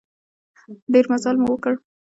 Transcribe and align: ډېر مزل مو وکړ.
ډېر 0.91 1.05
مزل 1.11 1.35
مو 1.41 1.47
وکړ. 1.51 1.73